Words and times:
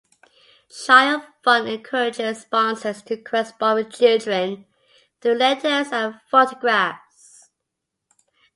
ChildFund 0.71 1.71
encourages 1.71 2.41
sponsors 2.41 3.03
to 3.03 3.17
correspond 3.17 3.75
with 3.75 3.93
children 3.95 4.65
through 5.21 5.35
letters 5.35 5.89
and 5.91 6.19
photographs. 6.31 7.51